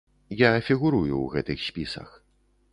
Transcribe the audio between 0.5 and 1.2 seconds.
фігурую